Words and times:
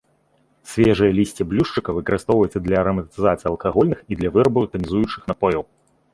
Свежае 0.71 1.09
лісце 1.19 1.45
блюшчыка 1.51 1.89
выкарыстоўваюцца 1.97 2.63
для 2.69 2.77
араматызацыі 2.83 3.47
алкагольных 3.53 3.99
і 4.11 4.19
для 4.25 4.29
вырабу 4.41 4.67
танізуючых 4.73 5.21
напояў. 5.35 5.63